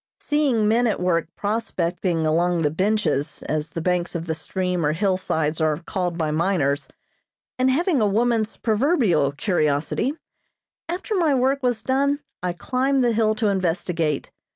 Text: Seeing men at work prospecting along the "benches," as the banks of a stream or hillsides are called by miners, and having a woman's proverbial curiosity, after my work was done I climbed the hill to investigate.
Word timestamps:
Seeing 0.19 0.67
men 0.67 0.87
at 0.87 0.99
work 0.99 1.27
prospecting 1.35 2.25
along 2.25 2.63
the 2.63 2.71
"benches," 2.71 3.43
as 3.43 3.69
the 3.69 3.83
banks 3.83 4.15
of 4.15 4.27
a 4.27 4.33
stream 4.33 4.83
or 4.83 4.93
hillsides 4.93 5.61
are 5.61 5.77
called 5.85 6.17
by 6.17 6.31
miners, 6.31 6.87
and 7.59 7.69
having 7.69 8.01
a 8.01 8.07
woman's 8.07 8.57
proverbial 8.57 9.31
curiosity, 9.31 10.15
after 10.89 11.13
my 11.13 11.35
work 11.35 11.61
was 11.61 11.83
done 11.83 12.17
I 12.41 12.51
climbed 12.53 13.03
the 13.03 13.13
hill 13.13 13.35
to 13.35 13.49
investigate. 13.49 14.31